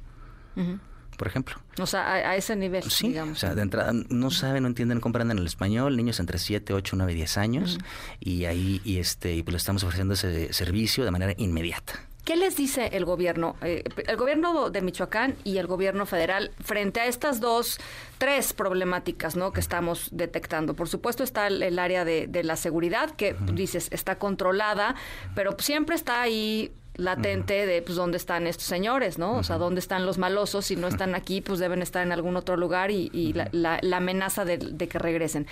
por 1.22 1.28
ejemplo. 1.28 1.54
O 1.78 1.86
sea, 1.86 2.14
a, 2.14 2.34
ese 2.34 2.56
nivel, 2.56 2.82
sí, 2.82 3.06
digamos. 3.06 3.36
O 3.36 3.40
sea, 3.40 3.54
de 3.54 3.62
entrada 3.62 3.92
no 3.92 4.32
saben, 4.32 4.64
no 4.64 4.68
entienden, 4.68 4.96
no 4.96 5.00
comprenden 5.00 5.38
el 5.38 5.46
español, 5.46 5.96
niños 5.96 6.18
entre 6.18 6.36
7, 6.36 6.72
8, 6.74 6.96
9, 6.96 7.14
10 7.14 7.38
años, 7.38 7.78
y 8.18 8.46
ahí 8.46 8.80
y 8.84 8.98
este 8.98 9.32
y 9.32 9.44
pues 9.44 9.52
le 9.52 9.58
estamos 9.58 9.84
ofreciendo 9.84 10.14
ese 10.14 10.52
servicio 10.52 11.04
de 11.04 11.12
manera 11.12 11.32
inmediata. 11.36 11.92
¿Qué 12.24 12.34
les 12.34 12.56
dice 12.56 12.88
el 12.92 13.04
gobierno, 13.04 13.54
eh, 13.62 13.84
el 14.04 14.16
gobierno 14.16 14.70
de 14.70 14.80
Michoacán 14.80 15.36
y 15.44 15.58
el 15.58 15.68
gobierno 15.68 16.06
federal 16.06 16.50
frente 16.60 16.98
a 16.98 17.06
estas 17.06 17.38
dos, 17.38 17.78
tres 18.18 18.52
problemáticas 18.52 19.36
¿no? 19.36 19.52
que 19.52 19.60
estamos 19.60 20.08
detectando? 20.10 20.74
Por 20.74 20.88
supuesto 20.88 21.22
está 21.22 21.46
el, 21.46 21.78
área 21.78 22.04
de, 22.04 22.28
la 22.42 22.56
seguridad, 22.56 23.12
que 23.12 23.36
dices 23.52 23.86
está 23.92 24.18
controlada, 24.18 24.96
pero 25.36 25.54
siempre 25.60 25.94
está 25.94 26.20
ahí 26.20 26.72
latente 27.02 27.66
de 27.66 27.82
pues 27.82 27.96
dónde 27.96 28.16
están 28.16 28.46
estos 28.46 28.66
señores, 28.66 29.18
¿no? 29.18 29.36
O 29.38 29.42
sea, 29.42 29.58
dónde 29.58 29.80
están 29.80 30.06
los 30.06 30.18
malosos, 30.18 30.66
si 30.66 30.76
no 30.76 30.88
están 30.88 31.14
aquí, 31.14 31.40
pues 31.40 31.58
deben 31.58 31.82
estar 31.82 32.02
en 32.02 32.12
algún 32.12 32.36
otro 32.36 32.56
lugar 32.56 32.90
y, 32.90 33.32
la, 33.32 33.80
amenaza 33.94 34.44
de, 34.44 34.58
que 34.58 34.98
regresen. 34.98 35.46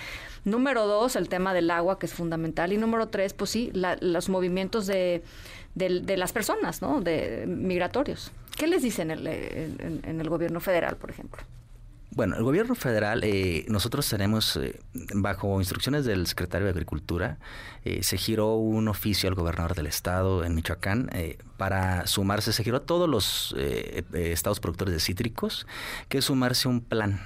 Número 0.45 0.87
dos, 0.87 1.15
el 1.15 1.29
tema 1.29 1.53
del 1.53 1.69
agua, 1.71 1.99
que 1.99 2.05
es 2.05 2.13
fundamental. 2.13 2.73
Y 2.73 2.77
número 2.77 3.09
tres, 3.09 3.33
pues 3.33 3.49
sí, 3.49 3.71
los 3.73 4.29
movimientos 4.29 4.87
de, 4.87 5.23
de, 5.75 6.17
las 6.17 6.33
personas, 6.33 6.81
¿no? 6.81 7.01
De 7.01 7.45
migratorios. 7.47 8.31
¿Qué 8.57 8.67
les 8.67 8.81
dicen 8.81 9.11
en 9.11 10.21
el 10.21 10.29
gobierno 10.29 10.59
federal, 10.59 10.95
por 10.97 11.09
ejemplo? 11.09 11.43
Bueno, 12.13 12.35
el 12.35 12.43
gobierno 12.43 12.75
federal, 12.75 13.23
eh, 13.23 13.63
nosotros 13.69 14.09
tenemos, 14.09 14.57
eh, 14.57 14.77
bajo 15.13 15.61
instrucciones 15.61 16.03
del 16.03 16.27
secretario 16.27 16.65
de 16.65 16.71
Agricultura, 16.71 17.37
eh, 17.85 18.03
se 18.03 18.17
giró 18.17 18.55
un 18.55 18.89
oficio 18.89 19.29
al 19.29 19.35
gobernador 19.35 19.75
del 19.75 19.87
estado 19.87 20.43
en 20.43 20.53
Michoacán 20.53 21.09
para 21.55 22.05
sumarse, 22.07 22.51
se 22.51 22.65
giró 22.65 22.77
a 22.77 22.85
todos 22.85 23.07
los 23.07 23.55
estados 24.13 24.59
productores 24.59 24.93
de 24.93 24.99
cítricos, 24.99 25.65
que 26.09 26.21
sumarse 26.21 26.67
un 26.67 26.81
plan 26.81 27.21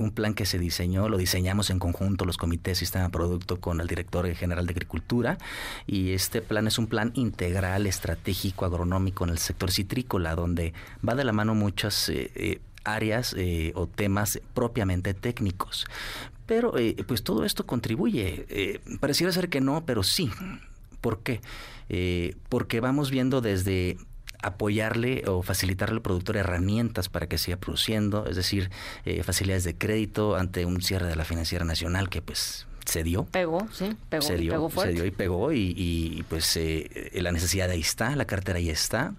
un 0.00 0.10
plan 0.10 0.34
que 0.34 0.46
se 0.46 0.58
diseñó, 0.58 1.08
lo 1.08 1.16
diseñamos 1.16 1.70
en 1.70 1.78
conjunto 1.78 2.24
los 2.24 2.38
comités 2.38 2.78
Sistema 2.78 3.08
Producto 3.08 3.60
con 3.60 3.80
el 3.80 3.86
director 3.86 4.26
general 4.34 4.66
de 4.66 4.72
Agricultura 4.72 5.38
y 5.86 6.10
este 6.10 6.42
plan 6.42 6.66
es 6.66 6.78
un 6.78 6.88
plan 6.88 7.12
integral, 7.14 7.86
estratégico, 7.86 8.64
agronómico 8.64 9.22
en 9.22 9.30
el 9.30 9.38
sector 9.38 9.70
citrícola, 9.70 10.34
donde 10.34 10.72
va 11.08 11.14
de 11.14 11.22
la 11.22 11.32
mano 11.32 11.54
muchas 11.54 12.10
áreas 12.86 13.34
eh, 13.36 13.72
o 13.74 13.86
temas 13.86 14.40
propiamente 14.54 15.12
técnicos. 15.12 15.86
Pero 16.46 16.78
eh, 16.78 16.96
pues 17.06 17.22
todo 17.22 17.44
esto 17.44 17.66
contribuye. 17.66 18.46
Eh, 18.48 18.80
pareciera 19.00 19.32
ser 19.32 19.48
que 19.48 19.60
no, 19.60 19.84
pero 19.84 20.02
sí. 20.02 20.30
¿Por 21.00 21.22
qué? 21.22 21.40
porque 22.48 22.80
vamos 22.80 23.12
viendo 23.12 23.40
desde 23.40 23.96
apoyarle 24.42 25.22
o 25.28 25.42
facilitarle 25.42 25.94
al 25.94 26.02
productor 26.02 26.36
herramientas 26.36 27.08
para 27.08 27.28
que 27.28 27.38
siga 27.38 27.58
produciendo, 27.58 28.26
es 28.26 28.34
decir, 28.34 28.72
facilidades 29.22 29.62
de 29.62 29.78
crédito 29.78 30.34
ante 30.34 30.66
un 30.66 30.82
cierre 30.82 31.06
de 31.06 31.14
la 31.14 31.24
financiera 31.24 31.64
nacional 31.64 32.08
que 32.08 32.22
pues 32.22 32.66
se 32.86 33.02
dio. 33.02 33.24
Pegó, 33.26 33.68
sí, 33.72 33.94
pegó, 34.08 34.22
se 34.22 34.36
dio, 34.36 34.52
pegó 34.52 34.70
Se 34.70 34.92
dio 34.92 35.04
y 35.04 35.10
pegó 35.10 35.52
y, 35.52 36.24
pues 36.28 36.58
la 37.12 37.32
necesidad 37.32 37.70
ahí 37.70 37.80
está, 37.80 38.16
la 38.16 38.24
cartera 38.24 38.58
ahí 38.58 38.70
está. 38.70 39.14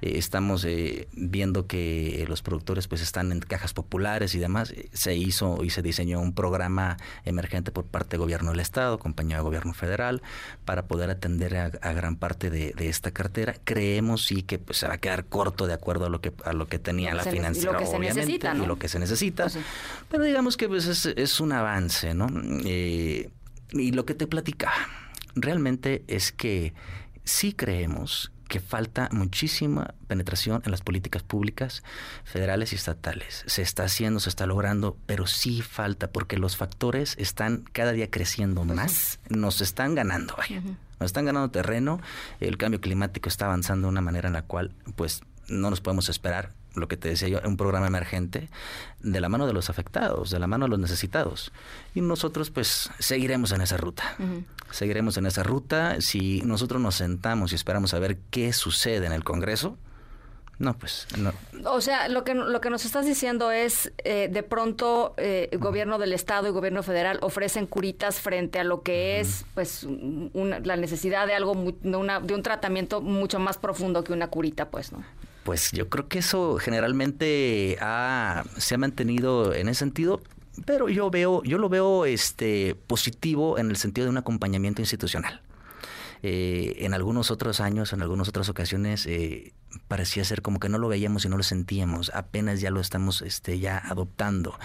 Eh, 0.00 0.18
estamos 0.18 0.64
eh, 0.64 1.08
viendo 1.12 1.66
que 1.66 2.24
los 2.28 2.42
productores 2.42 2.88
pues 2.88 3.00
están 3.00 3.32
en 3.32 3.40
cajas 3.40 3.72
populares 3.72 4.34
y 4.34 4.38
demás. 4.38 4.74
Se 4.92 5.14
hizo 5.14 5.62
y 5.64 5.70
se 5.70 5.82
diseñó 5.82 6.20
un 6.20 6.34
programa 6.34 6.96
emergente 7.24 7.72
por 7.72 7.84
parte 7.84 8.10
del 8.10 8.20
gobierno 8.20 8.50
del 8.50 8.60
estado, 8.60 8.98
compañía 8.98 9.36
de 9.36 9.42
gobierno 9.42 9.72
federal, 9.72 10.22
para 10.64 10.86
poder 10.86 11.10
atender 11.10 11.56
a, 11.56 11.92
gran 11.92 12.16
parte 12.16 12.50
de, 12.50 12.74
esta 12.78 13.10
cartera. 13.10 13.54
Creemos 13.64 14.24
sí 14.24 14.42
que 14.42 14.58
pues, 14.58 14.78
se 14.78 14.88
va 14.88 14.94
a 14.94 14.98
quedar 14.98 15.24
corto 15.26 15.66
de 15.66 15.72
acuerdo 15.72 16.06
a 16.06 16.08
lo 16.08 16.20
que 16.20 16.32
a 16.44 16.52
lo 16.52 16.66
que 16.66 16.78
tenía 16.78 17.14
la 17.14 17.22
financiera, 17.22 17.78
obviamente, 17.78 18.50
y 18.54 18.66
lo 18.66 18.78
que 18.78 18.88
se 18.88 18.98
necesita. 18.98 19.44
Pues 19.44 19.58
Pero 20.10 20.24
digamos 20.24 20.56
que 20.56 20.68
pues, 20.68 21.06
es, 21.06 21.40
un 21.40 21.52
avance, 21.52 22.14
¿no? 22.14 22.26
Eh, 22.64 23.03
y 23.72 23.92
lo 23.92 24.04
que 24.04 24.14
te 24.14 24.26
platicaba 24.26 24.74
realmente 25.34 26.04
es 26.06 26.32
que 26.32 26.74
sí 27.24 27.52
creemos 27.52 28.30
que 28.48 28.60
falta 28.60 29.08
muchísima 29.10 29.94
penetración 30.06 30.62
en 30.64 30.70
las 30.70 30.82
políticas 30.82 31.22
públicas 31.22 31.82
federales 32.24 32.72
y 32.72 32.76
estatales. 32.76 33.42
Se 33.46 33.62
está 33.62 33.84
haciendo, 33.84 34.20
se 34.20 34.28
está 34.28 34.46
logrando, 34.46 34.96
pero 35.06 35.26
sí 35.26 35.62
falta 35.62 36.10
porque 36.12 36.36
los 36.36 36.56
factores 36.56 37.16
están 37.18 37.64
cada 37.72 37.92
día 37.92 38.10
creciendo 38.10 38.64
más, 38.64 39.18
nos 39.28 39.60
están 39.60 39.94
ganando, 39.94 40.36
vaya. 40.36 40.60
Nos 41.00 41.06
están 41.08 41.24
ganando 41.24 41.50
terreno, 41.50 42.00
el 42.40 42.56
cambio 42.56 42.80
climático 42.80 43.28
está 43.28 43.46
avanzando 43.46 43.88
de 43.88 43.92
una 43.92 44.00
manera 44.00 44.28
en 44.28 44.34
la 44.34 44.42
cual 44.42 44.72
pues 44.94 45.22
no 45.48 45.70
nos 45.70 45.80
podemos 45.80 46.08
esperar 46.08 46.52
lo 46.74 46.88
que 46.88 46.96
te 46.96 47.08
decía 47.08 47.28
yo, 47.28 47.40
un 47.44 47.56
programa 47.56 47.86
emergente 47.86 48.48
de 49.00 49.20
la 49.20 49.28
mano 49.28 49.46
de 49.46 49.52
los 49.52 49.70
afectados, 49.70 50.30
de 50.30 50.38
la 50.38 50.46
mano 50.46 50.66
de 50.66 50.70
los 50.70 50.78
necesitados. 50.78 51.52
Y 51.94 52.00
nosotros 52.00 52.50
pues 52.50 52.90
seguiremos 52.98 53.52
en 53.52 53.60
esa 53.60 53.76
ruta. 53.76 54.16
Seguiremos 54.70 55.16
en 55.16 55.26
esa 55.26 55.42
ruta. 55.42 56.00
Si 56.00 56.42
nosotros 56.42 56.80
nos 56.80 56.96
sentamos 56.96 57.52
y 57.52 57.54
esperamos 57.54 57.94
a 57.94 57.98
ver 57.98 58.18
qué 58.30 58.52
sucede 58.52 59.06
en 59.06 59.12
el 59.12 59.24
Congreso, 59.24 59.78
no, 60.58 60.78
pues 60.78 61.06
no. 61.18 61.32
O 61.64 61.80
sea, 61.80 62.08
lo 62.08 62.22
que, 62.22 62.34
lo 62.34 62.60
que 62.60 62.70
nos 62.70 62.84
estás 62.84 63.04
diciendo 63.04 63.50
es, 63.50 63.92
eh, 63.98 64.28
de 64.30 64.42
pronto, 64.42 65.14
eh, 65.16 65.48
el 65.50 65.58
gobierno 65.58 65.98
del 65.98 66.12
Estado 66.12 66.48
y 66.48 66.52
gobierno 66.52 66.82
federal 66.82 67.18
ofrecen 67.22 67.66
curitas 67.66 68.20
frente 68.20 68.60
a 68.60 68.64
lo 68.64 68.82
que 68.82 69.20
es, 69.20 69.44
pues, 69.54 69.86
la 70.32 70.76
necesidad 70.76 71.26
de 71.26 71.34
algo, 71.34 71.74
de, 71.80 71.96
una, 71.96 72.20
de 72.20 72.34
un 72.34 72.42
tratamiento 72.42 73.00
mucho 73.00 73.40
más 73.40 73.58
profundo 73.58 74.04
que 74.04 74.12
una 74.12 74.28
curita, 74.28 74.70
pues, 74.70 74.92
¿no? 74.92 75.04
Pues 75.44 75.72
yo 75.72 75.88
creo 75.88 76.08
que 76.08 76.20
eso 76.20 76.56
generalmente 76.56 77.76
se 77.76 78.74
ha 78.74 78.78
mantenido 78.78 79.54
en 79.54 79.68
ese 79.68 79.80
sentido, 79.80 80.22
pero 80.64 80.88
yo 80.88 81.10
veo, 81.10 81.42
yo 81.42 81.58
lo 81.58 81.68
veo 81.68 82.06
este 82.06 82.74
positivo 82.86 83.58
en 83.58 83.70
el 83.70 83.76
sentido 83.76 84.06
de 84.06 84.10
un 84.10 84.18
acompañamiento 84.18 84.80
institucional. 84.80 85.42
Eh, 86.26 86.86
en 86.86 86.94
algunos 86.94 87.30
otros 87.30 87.60
años, 87.60 87.92
en 87.92 88.00
algunas 88.00 88.30
otras 88.30 88.48
ocasiones, 88.48 89.04
eh, 89.04 89.52
parecía 89.88 90.24
ser 90.24 90.40
como 90.40 90.58
que 90.58 90.70
no 90.70 90.78
lo 90.78 90.88
veíamos 90.88 91.26
y 91.26 91.28
no 91.28 91.36
lo 91.36 91.42
sentíamos. 91.42 92.10
Apenas 92.14 92.62
ya 92.62 92.70
lo 92.70 92.80
estamos 92.80 93.20
este, 93.20 93.58
ya 93.58 93.76
adoptando. 93.76 94.58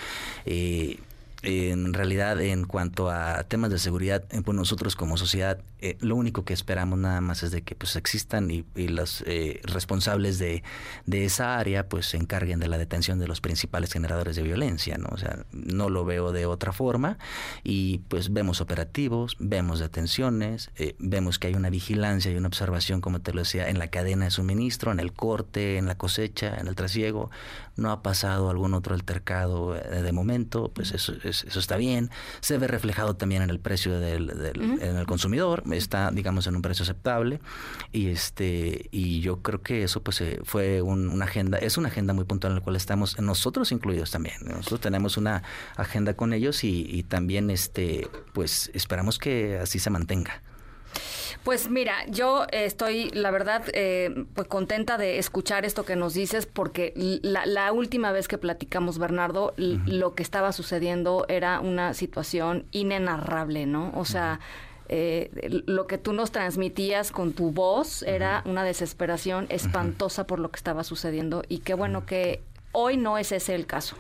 Eh, 0.45 0.99
en 1.41 1.93
realidad 1.93 2.41
en 2.41 2.65
cuanto 2.65 3.09
a 3.09 3.43
temas 3.43 3.71
de 3.71 3.79
seguridad, 3.79 4.25
eh, 4.31 4.41
pues 4.43 4.55
nosotros 4.55 4.95
como 4.95 5.15
sociedad 5.15 5.59
eh, 5.79 5.97
lo 6.01 6.17
único 6.17 6.43
que 6.43 6.53
esperamos 6.53 6.99
nada 6.99 7.21
más 7.21 7.43
es 7.43 7.51
de 7.51 7.61
que 7.61 7.75
pues 7.75 7.95
existan 7.95 8.51
y, 8.51 8.65
los 8.75 9.23
eh, 9.25 9.61
responsables 9.63 10.39
de, 10.39 10.63
de, 11.05 11.23
esa 11.23 11.57
área 11.57 11.87
pues 11.87 12.07
se 12.07 12.17
encarguen 12.17 12.59
de 12.59 12.67
la 12.67 12.77
detención 12.77 13.19
de 13.19 13.27
los 13.27 13.39
principales 13.39 13.93
generadores 13.93 14.35
de 14.35 14.43
violencia, 14.43 14.97
¿no? 14.97 15.07
O 15.11 15.17
sea, 15.17 15.45
no 15.51 15.89
lo 15.89 16.03
veo 16.03 16.33
de 16.33 16.45
otra 16.45 16.73
forma 16.73 17.17
y 17.63 17.99
pues 18.09 18.33
vemos 18.33 18.59
operativos, 18.59 19.37
vemos 19.39 19.79
detenciones, 19.79 20.71
vemos 20.97 21.39
que 21.39 21.47
hay 21.47 21.53
una 21.53 21.69
vigilancia 21.69 22.31
y 22.31 22.35
una 22.35 22.47
observación, 22.47 22.99
como 22.99 23.21
te 23.21 23.31
lo 23.31 23.41
decía, 23.41 23.69
en 23.69 23.79
la 23.79 23.87
cadena 23.87 24.25
de 24.25 24.31
suministro, 24.31 24.91
en 24.91 24.99
el 24.99 25.13
corte, 25.13 25.77
en 25.77 25.85
la 25.85 25.95
cosecha, 25.95 26.57
en 26.59 26.67
el 26.67 26.75
trasiego, 26.75 27.29
no 27.77 27.91
ha 27.91 28.01
pasado 28.01 28.49
algún 28.49 28.73
otro 28.73 28.95
altercado 28.95 29.73
de 29.73 30.11
momento, 30.11 30.71
pues 30.73 30.91
eso 30.91 31.13
eso 31.29 31.59
está 31.59 31.77
bien. 31.77 32.09
Se 32.41 32.57
ve 32.57 32.67
reflejado 32.67 33.15
también 33.15 33.41
en 33.41 33.49
el 33.49 33.59
precio 33.59 33.99
del, 33.99 34.29
en 34.55 34.97
el 34.97 35.05
consumidor, 35.05 35.63
está, 35.71 36.11
digamos, 36.11 36.47
en 36.47 36.55
un 36.55 36.61
precio 36.61 36.83
aceptable. 36.83 37.39
Y 37.91 38.07
este 38.07 38.89
y 38.91 39.21
yo 39.21 39.41
creo 39.41 39.61
que 39.61 39.83
eso 39.83 40.01
pues 40.01 40.21
eh, 40.21 40.39
fue 40.43 40.81
una 40.81 41.25
agenda, 41.25 41.57
es 41.57 41.77
una 41.77 41.89
agenda 41.89 42.13
muy 42.13 42.25
puntual 42.25 42.51
en 42.51 42.59
la 42.59 42.63
cual 42.63 42.75
estamos 42.75 43.19
nosotros 43.19 43.71
incluidos 43.71 44.11
también. 44.11 44.35
Nosotros 44.45 44.81
tenemos 44.81 45.17
una 45.17 45.43
agenda 45.75 46.15
con 46.15 46.33
ellos 46.33 46.63
y, 46.63 46.85
y 46.89 47.03
también 47.03 47.49
este 47.49 48.07
pues 48.33 48.71
esperamos 48.73 49.17
que 49.17 49.59
así 49.59 49.79
se 49.79 49.89
mantenga. 49.89 50.41
Pues 51.43 51.69
mira, 51.69 52.05
yo 52.07 52.45
estoy, 52.51 53.09
la 53.11 53.31
verdad, 53.31 53.63
eh, 53.73 54.25
pues 54.33 54.47
contenta 54.47 54.97
de 54.97 55.19
escuchar 55.19 55.65
esto 55.65 55.85
que 55.85 55.95
nos 55.95 56.13
dices, 56.13 56.45
porque 56.45 56.93
la, 57.21 57.71
última 57.71 58.11
vez 58.11 58.27
que 58.27 58.37
platicamos, 58.37 58.99
Bernardo, 58.99 59.53
lo 59.57 60.15
que 60.15 60.23
estaba 60.23 60.51
sucediendo 60.51 61.25
era 61.29 61.59
una 61.61 61.93
situación 61.93 62.65
inenarrable, 62.71 63.65
¿no? 63.65 63.91
O 63.95 64.05
sea, 64.05 64.39
eh, 64.89 65.29
lo 65.65 65.87
que 65.87 65.97
tú 65.97 66.13
nos 66.13 66.31
transmitías 66.31 67.11
con 67.11 67.33
tu 67.33 67.51
voz 67.51 68.03
era 68.03 68.41
una 68.45 68.63
desesperación 68.63 69.45
espantosa 69.49 70.25
por 70.25 70.39
lo 70.39 70.49
que 70.49 70.57
estaba 70.57 70.83
sucediendo 70.83 71.43
y 71.47 71.59
qué 71.59 71.75
bueno 71.75 72.05
que 72.05 72.41
hoy 72.71 72.97
no 72.97 73.17
es 73.17 73.31
ese 73.31 73.55
el 73.55 73.65
caso. 73.65 73.95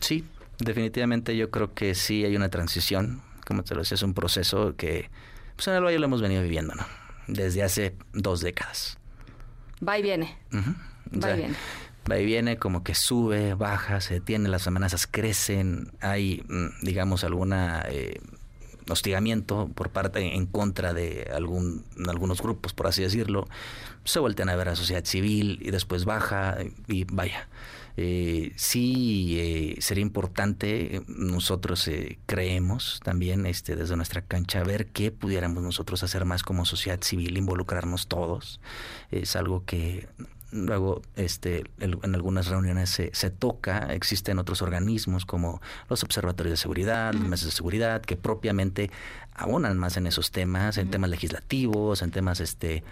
Sí, 0.00 0.24
definitivamente 0.58 1.36
yo 1.36 1.50
creo 1.50 1.74
que 1.74 1.94
sí 1.94 2.24
hay 2.24 2.34
una 2.34 2.48
transición, 2.48 3.22
como 3.46 3.62
te 3.62 3.74
lo 3.74 3.80
decía, 3.80 3.94
es 3.94 4.02
un 4.02 4.14
proceso 4.14 4.74
que 4.76 5.10
pues 5.60 5.68
en 5.68 5.74
el 5.74 5.84
Valle 5.84 5.98
lo 5.98 6.06
hemos 6.06 6.22
venido 6.22 6.42
viviendo, 6.42 6.74
¿no? 6.74 6.86
Desde 7.26 7.62
hace 7.62 7.94
dos 8.14 8.40
décadas. 8.40 8.96
Va 9.86 9.98
y 9.98 10.02
viene. 10.02 10.38
Va 10.54 11.32
y 11.32 11.36
viene. 11.36 11.54
Va 12.10 12.18
y 12.18 12.24
viene, 12.24 12.56
como 12.56 12.82
que 12.82 12.94
sube, 12.94 13.52
baja, 13.52 14.00
se 14.00 14.14
detiene, 14.14 14.48
las 14.48 14.66
amenazas 14.66 15.06
crecen, 15.06 15.92
hay, 16.00 16.42
mm, 16.48 16.82
digamos, 16.86 17.24
alguna 17.24 17.84
eh, 17.90 18.22
hostigamiento 18.88 19.68
por 19.74 19.90
parte 19.90 20.34
en 20.34 20.46
contra 20.46 20.94
de 20.94 21.30
algún, 21.30 21.84
algunos 22.08 22.40
grupos, 22.40 22.72
por 22.72 22.86
así 22.86 23.02
decirlo. 23.02 23.46
Se 24.04 24.18
voltean 24.18 24.48
a 24.48 24.56
ver 24.56 24.68
a 24.68 24.70
la 24.70 24.76
sociedad 24.76 25.04
civil 25.04 25.58
y 25.60 25.72
después 25.72 26.06
baja 26.06 26.56
y 26.88 27.04
vaya 27.04 27.50
eh, 28.02 28.52
sí 28.56 29.36
eh, 29.38 29.76
sería 29.82 30.00
importante, 30.00 30.96
eh, 30.96 31.02
nosotros 31.06 31.86
eh, 31.86 32.18
creemos 32.24 32.98
también 33.04 33.44
este, 33.44 33.76
desde 33.76 33.94
nuestra 33.94 34.22
cancha, 34.22 34.62
ver 34.64 34.86
qué 34.86 35.10
pudiéramos 35.10 35.62
nosotros 35.62 36.02
hacer 36.02 36.24
más 36.24 36.42
como 36.42 36.64
sociedad 36.64 37.02
civil, 37.02 37.36
involucrarnos 37.36 38.06
todos. 38.06 38.58
Es 39.10 39.36
algo 39.36 39.66
que 39.66 40.08
luego 40.52 41.02
este, 41.16 41.64
en 41.78 42.14
algunas 42.14 42.48
reuniones 42.48 42.90
se, 42.90 43.10
se, 43.12 43.30
toca, 43.30 43.92
existen 43.92 44.38
otros 44.38 44.62
organismos 44.62 45.24
como 45.26 45.60
los 45.88 46.02
observatorios 46.02 46.52
de 46.52 46.56
seguridad, 46.56 47.14
los 47.14 47.28
mesas 47.28 47.46
de 47.46 47.52
seguridad, 47.52 48.02
que 48.02 48.16
propiamente 48.16 48.90
abonan 49.34 49.78
más 49.78 49.96
en 49.96 50.06
esos 50.06 50.30
temas, 50.30 50.76
en 50.78 50.90
temas 50.90 51.10
legislativos, 51.10 52.02
en 52.02 52.10
temas 52.10 52.40
este 52.40 52.82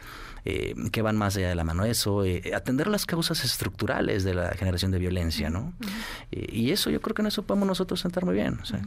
eh, 0.44 0.74
que 0.92 1.02
van 1.02 1.16
más 1.16 1.36
allá 1.36 1.48
de 1.48 1.54
la 1.54 1.64
mano. 1.64 1.84
Eso, 1.84 2.24
eh, 2.24 2.52
atender 2.54 2.86
las 2.86 3.06
causas 3.06 3.44
estructurales 3.44 4.24
de 4.24 4.34
la 4.34 4.52
generación 4.52 4.90
de 4.90 4.98
violencia, 4.98 5.50
¿no? 5.50 5.74
Eh, 6.30 6.46
y 6.50 6.70
eso 6.70 6.90
yo 6.90 7.00
creo 7.00 7.14
que 7.14 7.22
en 7.22 7.28
eso 7.28 7.42
podemos 7.42 7.68
nosotros 7.68 8.00
sentar 8.00 8.24
muy 8.24 8.34
bien, 8.34 8.58
o 8.62 8.64
sea, 8.64 8.80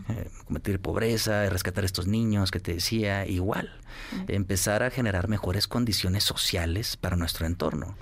combatir 0.45 0.79
pobreza, 0.79 1.47
rescatar 1.49 1.83
a 1.83 1.85
estos 1.85 2.07
niños 2.07 2.51
que 2.51 2.59
te 2.59 2.73
decía, 2.73 3.27
igual, 3.27 3.71
empezar 4.27 4.81
a 4.81 4.89
generar 4.89 5.27
mejores 5.27 5.67
condiciones 5.67 6.23
sociales 6.23 6.97
para 6.97 7.15
nuestro 7.15 7.45
entorno. 7.45 7.95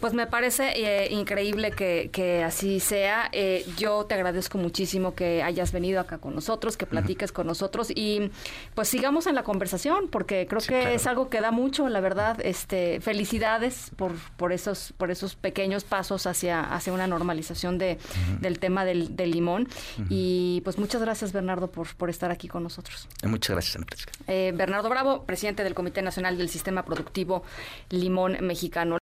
Pues 0.00 0.14
me 0.14 0.26
parece 0.26 0.72
eh, 0.76 1.12
increíble 1.12 1.70
que, 1.72 2.42
así 2.44 2.80
sea. 2.80 3.28
Eh, 3.32 3.66
yo 3.76 4.06
te 4.06 4.14
agradezco 4.14 4.58
muchísimo 4.58 5.14
que 5.14 5.42
hayas 5.42 5.72
venido 5.72 6.00
acá 6.00 6.18
con 6.18 6.34
nosotros, 6.34 6.76
que 6.76 6.86
platiques 6.86 7.32
con 7.32 7.46
nosotros 7.46 7.90
y 7.94 8.30
pues 8.74 8.88
sigamos 8.88 9.26
en 9.26 9.34
la 9.34 9.42
conversación 9.42 10.08
porque 10.08 10.46
creo 10.48 10.62
que 10.62 10.94
es 10.94 11.06
algo 11.06 11.28
que 11.28 11.40
da 11.40 11.50
mucho, 11.50 11.88
la 11.88 12.00
verdad. 12.00 12.38
Este, 12.42 13.00
felicidades 13.00 13.90
por, 13.96 14.12
por 14.36 14.52
esos 14.52 14.94
por 14.96 15.10
esos 15.10 15.36
pequeños 15.36 15.84
pasos 15.84 16.26
hacia 16.26 16.60
hacia 16.62 16.92
una 16.92 17.06
normalización 17.06 17.78
de, 17.78 17.98
del 18.40 18.58
tema 18.58 18.84
del, 18.84 19.16
limón 19.30 19.68
y 20.08 20.62
pues 20.64 20.78
muchas 20.78 21.02
gracias 21.02 21.32
Bernardo 21.32 21.70
por 21.70 21.94
por 21.94 22.10
estar 22.10 22.30
aquí 22.30 22.48
con 22.48 22.62
nosotros. 22.62 23.06
Muchas 23.22 23.50
gracias, 23.50 23.76
Ana 23.76 23.86
eh, 24.26 24.52
Bernardo 24.54 24.88
Bravo, 24.88 25.24
presidente 25.24 25.62
del 25.62 25.74
Comité 25.74 26.02
Nacional 26.02 26.38
del 26.38 26.48
Sistema 26.48 26.84
Productivo 26.84 27.42
Limón 27.90 28.38
Mexicano. 28.40 28.98